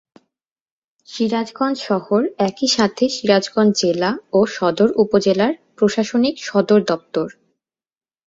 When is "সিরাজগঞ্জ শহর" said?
1.07-2.21